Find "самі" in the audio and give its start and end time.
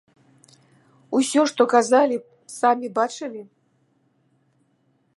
2.57-2.87